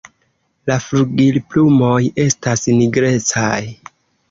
[0.71, 3.55] La flugilplumoj estas nigrecaj.